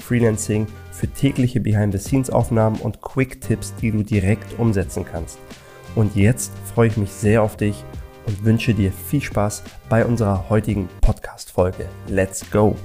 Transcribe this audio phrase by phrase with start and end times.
[0.00, 5.38] für tägliche Behind-the-Scenes-Aufnahmen und Quick-Tipps, die du direkt umsetzen kannst.
[5.94, 7.84] Und jetzt freue ich mich sehr auf dich
[8.26, 11.86] und wünsche dir viel Spaß bei unserer heutigen Podcast-Folge.
[12.08, 12.76] Let's go!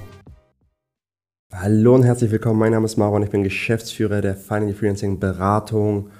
[1.52, 2.58] Hallo und herzlich willkommen.
[2.58, 3.22] Mein Name ist Maron.
[3.22, 6.10] Ich bin Geschäftsführer der Finally Freelancing Beratung.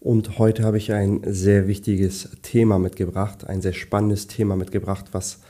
[0.00, 5.40] Und heute habe ich ein sehr wichtiges Thema mitgebracht, ein sehr spannendes Thema mitgebracht, was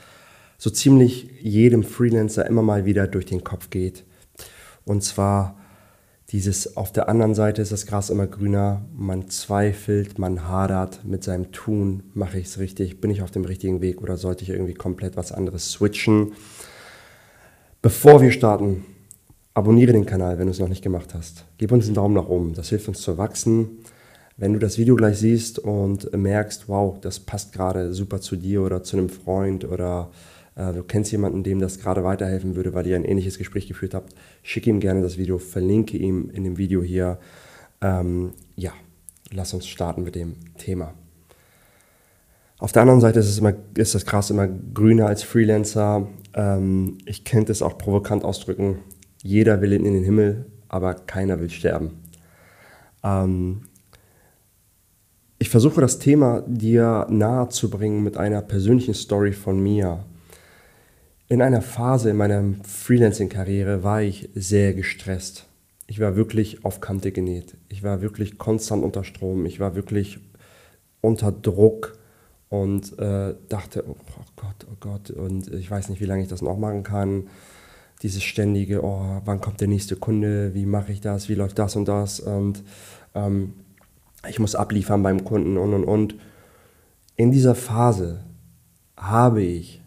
[0.57, 4.05] so ziemlich jedem Freelancer immer mal wieder durch den Kopf geht.
[4.87, 5.57] Und zwar
[6.29, 11.23] dieses auf der anderen Seite ist das Gras immer grüner, man zweifelt, man hadert mit
[11.23, 14.49] seinem Tun, mache ich es richtig, bin ich auf dem richtigen Weg oder sollte ich
[14.49, 16.33] irgendwie komplett was anderes switchen?
[17.81, 18.85] Bevor wir starten,
[19.53, 21.45] abonniere den Kanal, wenn du es noch nicht gemacht hast.
[21.57, 23.79] Gib uns einen Daumen nach oben, das hilft uns zu wachsen.
[24.35, 28.61] Wenn du das Video gleich siehst und merkst, wow, das passt gerade super zu dir
[28.61, 30.11] oder zu einem Freund oder
[30.57, 34.13] du kennst jemanden, dem das gerade weiterhelfen würde, weil ihr ein ähnliches Gespräch geführt habt,
[34.41, 37.19] schick ihm gerne das Video, verlinke ihm in dem Video hier.
[37.81, 38.73] Ähm, ja,
[39.31, 40.93] lass uns starten mit dem Thema.
[42.59, 46.07] Auf der anderen Seite ist, es immer, ist das Gras immer grüner als Freelancer.
[46.33, 48.79] Ähm, ich könnte es auch provokant ausdrücken.
[49.21, 51.91] Jeder will in den Himmel, aber keiner will sterben.
[53.03, 53.61] Ähm,
[55.37, 60.03] ich versuche das Thema dir nahe zu bringen mit einer persönlichen Story von mir.
[61.29, 65.45] In einer Phase in meiner Freelancing-Karriere war ich sehr gestresst.
[65.85, 67.57] Ich war wirklich auf Kante genäht.
[67.67, 69.45] Ich war wirklich konstant unter Strom.
[69.45, 70.19] Ich war wirklich
[71.01, 71.97] unter Druck
[72.47, 73.97] und äh, dachte, oh,
[74.37, 77.27] Gott, oh Gott, und ich weiß nicht, wie lange ich das noch machen kann.
[78.03, 81.75] Dieses ständige, oh, wann kommt der nächste Kunde, wie mache ich das, wie läuft das
[81.75, 82.63] und das und
[83.15, 83.53] ähm,
[84.29, 86.15] ich muss abliefern beim Kunden und und und.
[87.15, 88.23] In dieser Phase
[88.95, 89.81] habe ich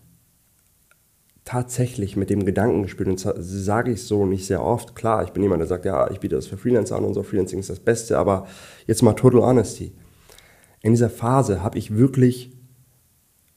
[1.50, 4.94] tatsächlich mit dem Gedanken gespielt und sage ich so nicht sehr oft.
[4.94, 7.25] Klar, ich bin jemand, der sagt, ja, ich biete das für Freelancer an und so,
[7.25, 8.47] Freelancing ist das Beste, aber
[8.87, 9.91] jetzt mal total honesty.
[10.81, 12.53] In dieser Phase habe ich wirklich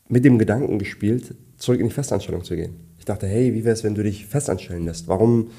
[0.08, 2.78] mit dem Gedanken gespielt, zurück in die Festanstellung zu gehen.
[2.98, 5.08] Ich dachte, hey, wie wäre es, wenn du dich festanstellen lässt?
[5.08, 5.52] Warum?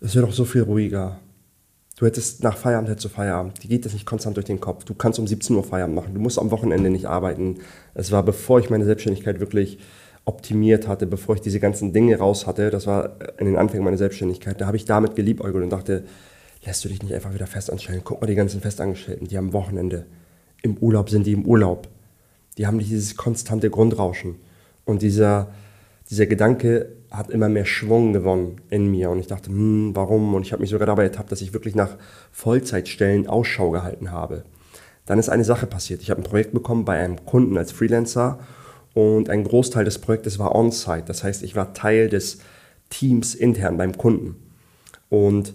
[0.00, 1.18] Es wäre doch so viel ruhiger.
[1.96, 3.64] Du hättest nach Feierabend hättest du Feierabend.
[3.64, 4.84] Die geht das nicht konstant durch den Kopf.
[4.84, 6.14] Du kannst um 17 Uhr Feierabend machen.
[6.14, 7.58] Du musst am Wochenende nicht arbeiten.
[7.94, 9.80] Es war, bevor ich meine Selbstständigkeit wirklich
[10.24, 13.98] optimiert hatte, bevor ich diese ganzen Dinge raus hatte, das war in den Anfängen meiner
[13.98, 16.04] Selbstständigkeit, da habe ich damit geliebäugelt und dachte,
[16.64, 18.02] lässt du dich nicht einfach wieder festanstellen?
[18.04, 20.06] Guck mal die ganzen Festangestellten, die am Wochenende,
[20.62, 21.88] im Urlaub sind die im Urlaub.
[22.56, 24.36] Die haben dieses konstante Grundrauschen.
[24.84, 25.52] Und dieser,
[26.08, 29.10] dieser Gedanke hat immer mehr Schwung gewonnen in mir.
[29.10, 30.34] Und ich dachte, hm, warum?
[30.34, 31.96] Und ich habe mich sogar dabei ertappt, dass ich wirklich nach
[32.30, 34.44] Vollzeitstellen Ausschau gehalten habe.
[35.04, 36.00] Dann ist eine Sache passiert.
[36.02, 38.38] Ich habe ein Projekt bekommen bei einem Kunden als Freelancer
[38.94, 41.04] und ein Großteil des Projektes war on-site.
[41.06, 42.38] Das heißt, ich war Teil des
[42.90, 44.36] Teams intern beim Kunden.
[45.08, 45.54] Und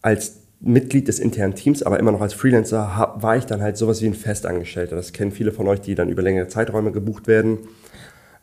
[0.00, 4.00] als Mitglied des internen Teams, aber immer noch als Freelancer, war ich dann halt sowas
[4.02, 4.96] wie ein Festangestellter.
[4.96, 7.58] Das kennen viele von euch, die dann über längere Zeiträume gebucht werden.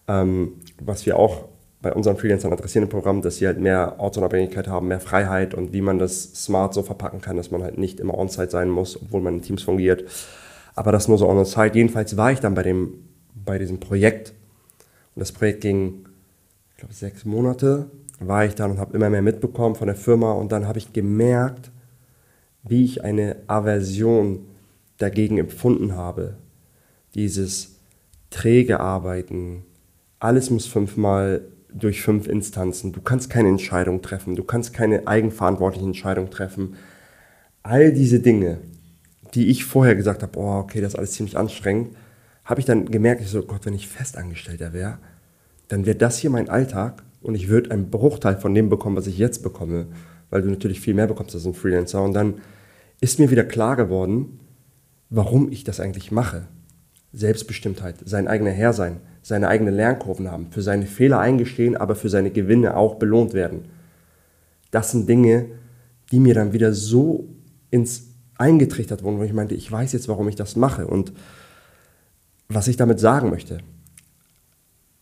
[0.08, 1.46] Ähm, was wir auch
[1.82, 5.72] bei unseren Freelancern adressieren im Programm, dass sie halt mehr Ortsunabhängigkeit haben, mehr Freiheit und
[5.72, 9.02] wie man das smart so verpacken kann, dass man halt nicht immer on-site sein muss,
[9.02, 10.04] obwohl man in Teams fungiert.
[10.76, 11.76] Aber das nur so on-site.
[11.76, 13.09] Jedenfalls war ich dann bei dem
[13.50, 14.34] bei diesem Projekt.
[15.16, 16.06] Und das Projekt ging,
[16.70, 17.90] ich glaube, sechs Monate
[18.20, 20.34] war ich dann und habe immer mehr mitbekommen von der Firma.
[20.34, 21.72] Und dann habe ich gemerkt,
[22.62, 24.46] wie ich eine Aversion
[25.00, 26.36] dagegen empfunden habe.
[27.16, 27.80] Dieses
[28.30, 29.66] träge Arbeiten,
[30.20, 31.42] alles muss fünfmal
[31.74, 32.92] durch fünf Instanzen.
[32.92, 36.76] Du kannst keine Entscheidung treffen, du kannst keine eigenverantwortliche Entscheidung treffen.
[37.64, 38.60] All diese Dinge,
[39.34, 41.96] die ich vorher gesagt habe, oh, okay, das ist alles ziemlich anstrengend,
[42.50, 44.98] habe ich dann gemerkt, ich so, Gott, wenn ich Festangestellter wäre,
[45.68, 49.06] dann wäre das hier mein Alltag und ich würde einen Bruchteil von dem bekommen, was
[49.06, 49.86] ich jetzt bekomme,
[50.32, 52.04] weil du natürlich viel mehr bekommst als ein Freelancer.
[52.04, 52.42] Und dann
[53.02, 54.40] ist mir wieder klar geworden,
[55.12, 56.48] warum ich das eigentlich mache.
[57.14, 62.10] Selbstbestimmtheit, sein eigener Herr sein, seine eigenen Lernkurven haben, für seine Fehler eingestehen, aber für
[62.10, 63.66] seine Gewinne auch belohnt werden.
[64.72, 65.46] Das sind Dinge,
[66.12, 67.30] die mir dann wieder so
[67.70, 68.08] ins
[68.40, 70.88] eingetrichtert wurden, wo ich meinte, ich weiß jetzt, warum ich das mache.
[70.88, 71.14] Und
[72.50, 73.60] was ich damit sagen möchte,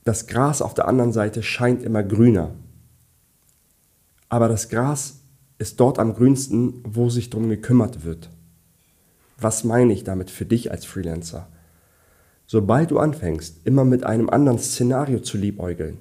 [0.04, 2.52] das Gras auf der anderen Seite scheint immer grüner.
[4.30, 5.22] Aber das Gras
[5.58, 8.30] ist dort am grünsten, wo sich darum gekümmert wird.
[9.40, 11.48] Was meine ich damit für dich als Freelancer?
[12.46, 15.98] Sobald du anfängst, immer mit einem anderen Szenario zu liebäugeln,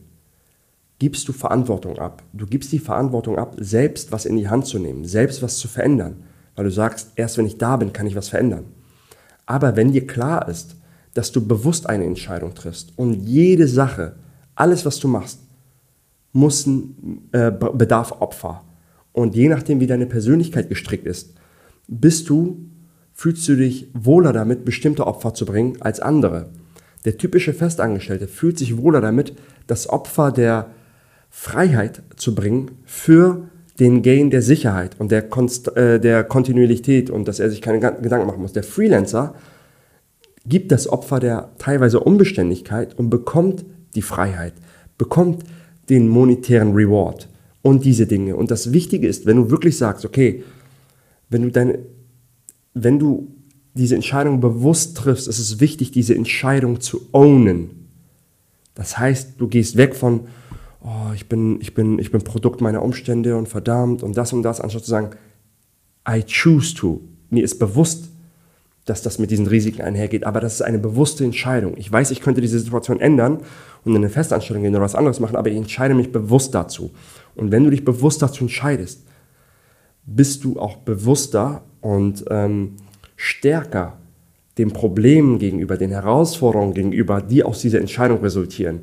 [0.98, 2.22] gibst du Verantwortung ab.
[2.32, 5.68] Du gibst die Verantwortung ab, selbst was in die Hand zu nehmen, selbst was zu
[5.68, 8.66] verändern, weil du sagst, erst wenn ich da bin, kann ich was verändern.
[9.44, 10.76] Aber wenn dir klar ist,
[11.16, 14.16] dass du bewusst eine Entscheidung triffst und jede Sache,
[14.54, 15.40] alles was du machst,
[16.32, 16.68] muss
[17.32, 18.62] äh, bedarf Opfer.
[19.12, 21.34] Und je nachdem, wie deine Persönlichkeit gestrickt ist,
[21.88, 22.58] bist du,
[23.14, 26.50] fühlst du dich wohler damit, bestimmte Opfer zu bringen als andere.
[27.06, 29.34] Der typische Festangestellte fühlt sich wohler damit,
[29.66, 30.66] das Opfer der
[31.30, 33.48] Freiheit zu bringen für
[33.78, 37.78] den Gain der Sicherheit und der, Konst äh, der Kontinuität und dass er sich keine
[37.78, 38.52] Gedanken machen muss.
[38.52, 39.34] Der Freelancer
[40.48, 43.64] gibt das Opfer der teilweise Unbeständigkeit und bekommt
[43.94, 44.54] die Freiheit,
[44.98, 45.44] bekommt
[45.88, 47.28] den monetären Reward
[47.62, 48.36] und diese Dinge.
[48.36, 50.44] Und das Wichtige ist, wenn du wirklich sagst, okay,
[51.28, 51.80] wenn du deine,
[52.74, 53.34] wenn du
[53.74, 57.88] diese Entscheidung bewusst triffst, ist es wichtig, diese Entscheidung zu ownen.
[58.74, 60.28] Das heißt, du gehst weg von,
[60.82, 64.42] oh, ich bin, ich bin, ich bin Produkt meiner Umstände und verdammt und das und
[64.42, 65.10] das, anstatt zu sagen,
[66.08, 67.00] I choose to.
[67.30, 68.10] Mir ist bewusst,
[68.86, 71.74] dass das mit diesen Risiken einhergeht, aber das ist eine bewusste Entscheidung.
[71.76, 73.38] Ich weiß, ich könnte diese Situation ändern
[73.84, 76.90] und in eine Festanstellung gehen oder was anderes machen, aber ich entscheide mich bewusst dazu.
[77.34, 79.02] Und wenn du dich bewusst dazu entscheidest,
[80.06, 82.76] bist du auch bewusster und ähm,
[83.16, 83.98] stärker
[84.56, 88.80] den Problemen gegenüber, den Herausforderungen gegenüber, die aus dieser Entscheidung resultieren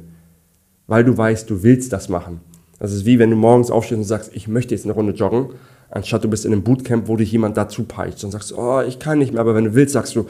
[0.87, 2.41] weil du weißt, du willst das machen.
[2.79, 5.49] Das ist wie wenn du morgens aufstehst und sagst, ich möchte jetzt eine Runde joggen,
[5.93, 8.99] anstatt du bist in einem Bootcamp, wo dich jemand dazu peitscht und sagst, oh, ich
[8.99, 10.27] kann nicht mehr, aber wenn du willst, sagst du,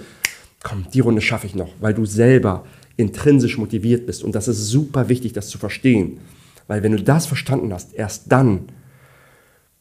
[0.61, 2.65] komm, die Runde schaffe ich noch, weil du selber
[2.97, 4.23] intrinsisch motiviert bist.
[4.23, 6.19] Und das ist super wichtig, das zu verstehen.
[6.67, 8.67] Weil wenn du das verstanden hast, erst dann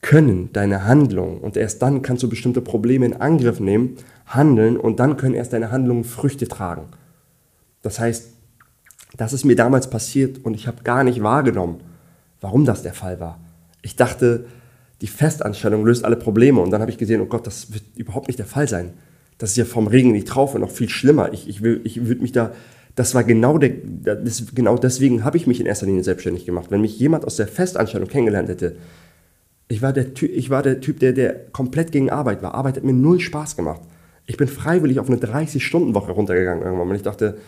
[0.01, 3.97] können deine Handlungen und erst dann kannst du bestimmte Probleme in Angriff nehmen,
[4.27, 6.85] handeln und dann können erst deine Handlungen Früchte tragen.
[7.83, 8.31] Das heißt,
[9.17, 11.81] das ist mir damals passiert und ich habe gar nicht wahrgenommen,
[12.41, 13.39] warum das der Fall war.
[13.83, 14.47] Ich dachte,
[15.03, 18.29] die Festanstellung löst alle Probleme und dann habe ich gesehen, oh Gott, das wird überhaupt
[18.29, 18.93] nicht der Fall sein.
[19.37, 21.33] Das ist ja vom Regen in die Traufe noch viel schlimmer.
[21.33, 22.53] Ich, ich, ich würde mich da,
[22.95, 26.71] das war genau der, das, genau deswegen habe ich mich in erster Linie selbstständig gemacht.
[26.71, 28.77] Wenn mich jemand aus der Festanstellung kennengelernt hätte,
[29.67, 32.55] ich war der, ich war der Typ, der, der komplett gegen Arbeit war.
[32.55, 33.81] Arbeit hat mir null Spaß gemacht.
[34.27, 37.39] Ich bin freiwillig auf eine 30-Stunden-Woche runtergegangen irgendwann, weil ich dachte,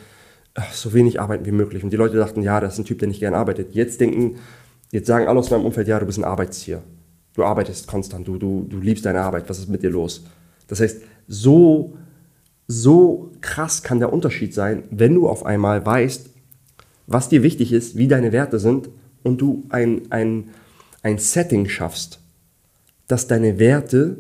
[0.73, 1.85] so wenig arbeiten wie möglich.
[1.85, 3.75] Und die Leute dachten, ja, das ist ein Typ, der nicht gern arbeitet.
[3.75, 4.39] Jetzt denken,
[4.91, 6.83] jetzt sagen alle aus meinem Umfeld, ja, du bist ein Arbeitstier.
[7.35, 10.25] Du arbeitest konstant, du, du, du liebst deine Arbeit, was ist mit dir los?
[10.69, 11.97] Das heißt, so,
[12.69, 16.31] so krass kann der Unterschied sein, wenn du auf einmal weißt,
[17.07, 18.89] was dir wichtig ist, wie deine Werte sind
[19.23, 20.51] und du ein, ein,
[21.03, 22.21] ein Setting schaffst,
[23.09, 24.17] das deine Werte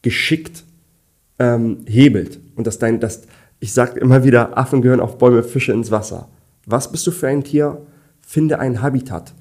[0.00, 0.64] geschickt
[1.38, 3.22] ähm, hebelt und dass dein, dass,
[3.60, 6.28] ich sage immer wieder, Affen gehören auf Bäume, Fische ins Wasser.
[6.66, 7.82] Was bist du für ein Tier?
[8.20, 9.32] Finde ein Habitat,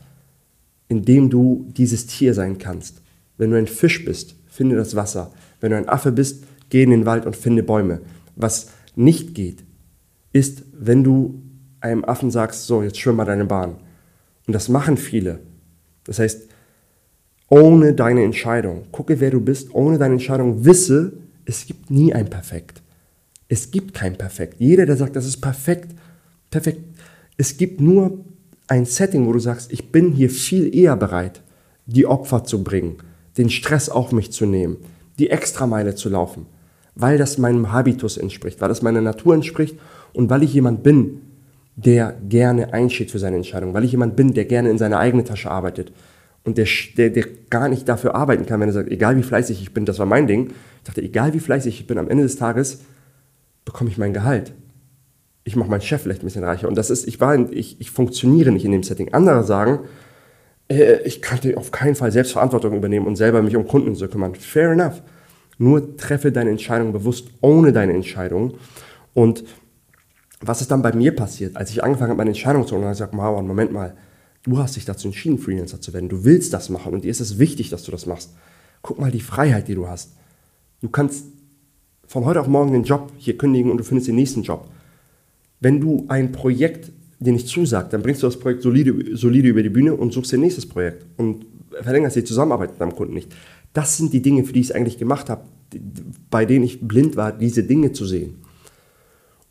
[0.92, 3.02] in dem du dieses Tier sein kannst.
[3.38, 5.32] Wenn du ein Fisch bist, finde das Wasser.
[5.62, 8.02] Wenn du ein Affe bist, geh in den Wald und finde Bäume.
[8.36, 9.64] Was nicht geht,
[10.34, 11.42] ist, wenn du
[11.80, 13.78] einem Affen sagst, so, jetzt schwimm mal deine Bahn.
[14.48, 15.40] Und das machen viele.
[16.04, 16.50] Das heißt,
[17.48, 21.14] ohne deine Entscheidung, gucke, wer du bist, ohne deine Entscheidung, wisse,
[21.46, 22.82] es gibt nie ein Perfekt.
[23.48, 24.60] Es gibt kein Perfekt.
[24.60, 25.96] Jeder, der sagt, das ist perfekt,
[26.50, 26.82] perfekt.
[27.38, 28.26] Es gibt nur
[28.72, 31.42] ein Setting, wo du sagst, ich bin hier viel eher bereit,
[31.88, 32.96] die Opfer zu bringen,
[33.38, 34.78] den Stress auf mich zu nehmen,
[35.20, 36.46] die Extrameile zu laufen,
[36.96, 39.78] weil das meinem Habitus entspricht, weil das meiner Natur entspricht
[40.14, 41.20] und weil ich jemand bin,
[41.76, 45.26] der gerne einsteht für seine Entscheidung, weil ich jemand bin, der gerne in seine eigene
[45.26, 45.92] Tasche arbeitet
[46.46, 49.62] und der, der, der gar nicht dafür arbeiten kann, wenn er sagt, egal wie fleißig
[49.62, 50.48] ich bin, das war mein Ding.
[50.78, 52.80] Ich dachte, egal wie fleißig ich bin, am Ende des Tages
[53.66, 54.54] bekomme ich mein Gehalt.
[55.44, 56.68] Ich mache meinen Chef vielleicht ein bisschen reicher.
[56.68, 59.14] Und das ist, ich, war in, ich, ich funktioniere nicht in dem Setting.
[59.14, 59.80] Andere sagen,
[60.70, 64.36] äh, ich könnte auf keinen Fall Selbstverantwortung übernehmen und selber mich um Kunden zu kümmern.
[64.36, 65.02] Fair enough.
[65.58, 68.56] Nur treffe deine Entscheidung bewusst ohne deine Entscheidung.
[69.14, 69.44] Und
[70.40, 72.84] was ist dann bei mir passiert, als ich angefangen habe, meine Entscheidung zu holen?
[72.84, 73.96] Und ich gesagt, Marwan, Moment mal,
[74.44, 76.10] du hast dich dazu entschieden, Freelancer zu werden.
[76.10, 78.34] Du willst das machen und dir ist es wichtig, dass du das machst.
[78.82, 80.14] Guck mal die Freiheit, die du hast.
[80.82, 81.26] Du kannst
[82.08, 84.68] von heute auf morgen den Job hier kündigen und du findest den nächsten Job.
[85.62, 89.64] Wenn du ein Projekt dir nicht zusagt, dann bringst du das Projekt solide, solide über
[89.64, 91.46] die Bühne und suchst dir nächstes Projekt und
[91.82, 93.34] verlängerst die Zusammenarbeit mit deinem Kunden nicht.
[93.72, 95.46] Das sind die Dinge, für die ich es eigentlich gemacht habe,
[96.30, 98.42] bei denen ich blind war, diese Dinge zu sehen.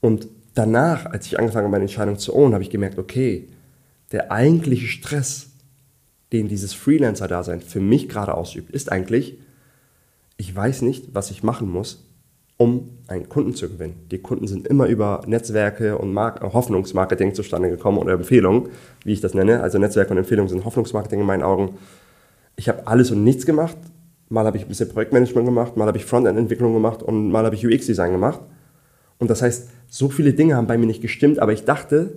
[0.01, 3.47] Und danach, als ich angefangen habe, meine Entscheidung zu ownen, habe ich gemerkt, okay,
[4.13, 5.51] der eigentliche Stress
[6.33, 9.39] den dieses Freelancer-Dasein für mich gerade ausübt, ist eigentlich,
[10.37, 12.05] ich weiß nicht, was ich machen muss,
[12.61, 13.95] um einen Kunden zu gewinnen.
[14.11, 18.69] Die Kunden sind immer über Netzwerke und Mark Hoffnungsmarketing zustande gekommen oder Empfehlungen,
[19.03, 19.63] wie ich das nenne.
[19.63, 21.79] Also Netzwerke und Empfehlungen sind Hoffnungsmarketing in meinen Augen.
[22.57, 23.79] Ich habe alles und nichts gemacht.
[24.29, 27.55] Mal habe ich ein bisschen Projektmanagement gemacht, mal habe ich Frontend-Entwicklung gemacht und mal habe
[27.55, 28.41] ich UX-Design gemacht.
[29.17, 32.13] Und das heißt, so viele Dinge haben bei mir nicht gestimmt, aber ich dachte,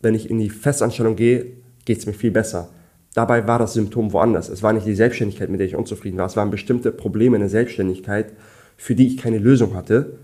[0.00, 1.46] wenn ich in die Festanstellung gehe,
[1.84, 2.68] geht es mir viel besser.
[3.12, 4.50] Dabei war das Symptom woanders.
[4.50, 6.26] Es war nicht die Selbstständigkeit, mit der ich unzufrieden war.
[6.26, 8.34] Es waren bestimmte Probleme in der Selbstständigkeit,
[8.78, 10.18] für die ich keine Lösung hatte.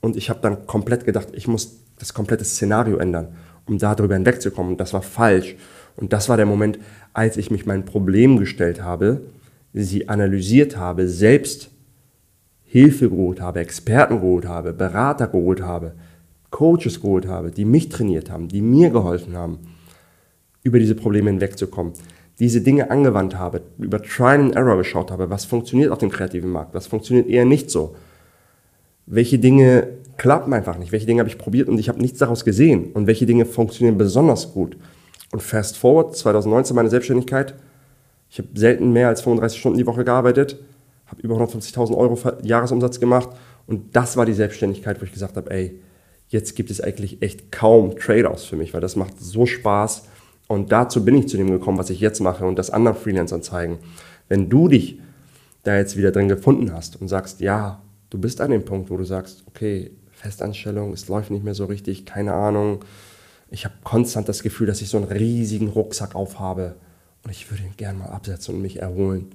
[0.00, 3.36] Und ich habe dann komplett gedacht, ich muss das komplette Szenario ändern,
[3.66, 4.72] um darüber hinwegzukommen.
[4.72, 5.54] Und das war falsch.
[5.96, 6.78] Und das war der Moment,
[7.12, 9.20] als ich mich mein Problem gestellt habe,
[9.72, 11.70] sie analysiert habe, selbst
[12.64, 15.92] Hilfe geholt habe, Experten geholt habe, Berater geholt habe,
[16.50, 19.58] Coaches geholt habe, die mich trainiert haben, die mir geholfen haben,
[20.62, 21.92] über diese Probleme hinwegzukommen.
[22.38, 26.50] Diese Dinge angewandt habe, über Trial and Error geschaut habe, was funktioniert auf dem kreativen
[26.50, 27.96] Markt, was funktioniert eher nicht so.
[29.06, 32.44] Welche Dinge klappen einfach nicht, welche Dinge habe ich probiert und ich habe nichts daraus
[32.44, 34.76] gesehen und welche Dinge funktionieren besonders gut.
[35.32, 37.54] Und fast forward, 2019 meine Selbstständigkeit,
[38.30, 40.58] ich habe selten mehr als 35 Stunden die Woche gearbeitet,
[41.06, 43.30] habe über 150.000 Euro Jahresumsatz gemacht
[43.66, 45.80] und das war die Selbstständigkeit, wo ich gesagt habe, ey,
[46.28, 50.04] jetzt gibt es eigentlich echt kaum Trade-offs für mich, weil das macht so Spaß.
[50.48, 53.42] Und dazu bin ich zu dem gekommen, was ich jetzt mache und das anderen Freelancern
[53.42, 53.78] zeigen.
[54.28, 54.98] Wenn du dich
[55.62, 58.96] da jetzt wieder drin gefunden hast und sagst, ja, du bist an dem Punkt, wo
[58.96, 62.84] du sagst, okay, Festanstellung, es läuft nicht mehr so richtig, keine Ahnung.
[63.50, 66.76] Ich habe konstant das Gefühl, dass ich so einen riesigen Rucksack aufhabe
[67.24, 69.26] und ich würde ihn gerne mal absetzen und mich erholen.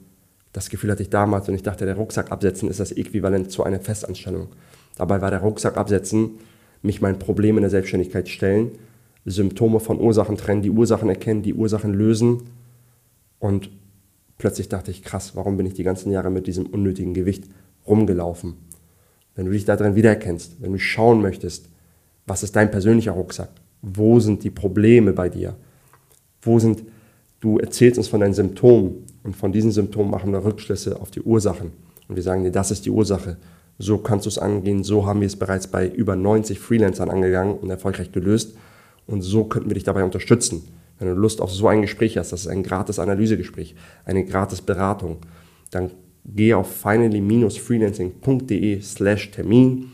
[0.51, 3.63] Das Gefühl hatte ich damals und ich dachte, der Rucksack absetzen ist das Äquivalent zu
[3.63, 4.50] einer Festanstellung.
[4.98, 6.39] Dabei war der Rucksack absetzen
[6.84, 8.72] mich mein Problem in der Selbstständigkeit stellen,
[9.25, 12.43] Symptome von Ursachen trennen, die Ursachen erkennen, die Ursachen lösen.
[13.39, 13.69] Und
[14.37, 17.45] plötzlich dachte ich, krass, warum bin ich die ganzen Jahre mit diesem unnötigen Gewicht
[17.87, 18.55] rumgelaufen?
[19.35, 21.69] Wenn du dich da drin wiedererkennst, wenn du schauen möchtest,
[22.27, 23.49] was ist dein persönlicher Rucksack?
[23.81, 25.55] Wo sind die Probleme bei dir?
[26.41, 26.83] Wo sind,
[27.39, 31.21] du erzählst uns von deinen Symptomen und von diesen Symptomen machen wir Rückschlüsse auf die
[31.21, 31.71] Ursachen.
[32.07, 33.37] Und wir sagen dir, das ist die Ursache
[33.77, 37.57] so kannst du es angehen, so haben wir es bereits bei über 90 Freelancern angegangen
[37.57, 38.55] und erfolgreich gelöst
[39.07, 40.67] und so könnten wir dich dabei unterstützen.
[41.00, 44.62] Wenn du Lust auf so ein Gespräch hast, das ist ein gratis Analysegespräch, eine gratis
[44.62, 45.17] Beratung,
[45.72, 45.91] dann
[46.25, 49.91] geh auf finally-freelancing.de slash Termin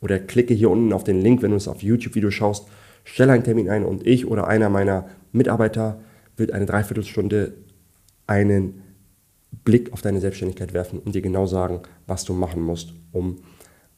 [0.00, 2.66] oder klicke hier unten auf den Link, wenn du es auf YouTube-Video schaust,
[3.04, 6.00] stelle einen Termin ein und ich oder einer meiner Mitarbeiter
[6.36, 7.54] wird eine Dreiviertelstunde
[8.26, 8.82] einen
[9.64, 13.38] Blick auf deine Selbstständigkeit werfen und dir genau sagen, was du machen musst, um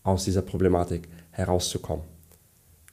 [0.02, 2.11] aus dieser Problematik herauszukommen.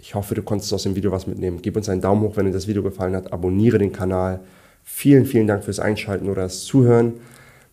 [0.01, 1.61] Ich hoffe, du konntest aus dem Video was mitnehmen.
[1.61, 3.33] Gib uns einen Daumen hoch, wenn dir das Video gefallen hat.
[3.33, 4.39] Abonniere den Kanal.
[4.83, 7.15] Vielen, vielen Dank fürs Einschalten oder das Zuhören.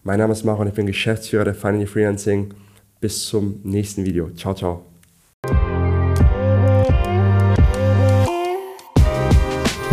[0.02, 2.52] Mein Name ist Maro und ich bin Geschäftsführer der Finally Freelancing.
[3.00, 4.30] Bis zum nächsten Video.
[4.30, 4.95] Ciao, ciao.